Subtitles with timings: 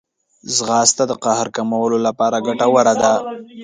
[0.55, 3.13] ځغاسته د قهر کمولو لپاره ګټوره ده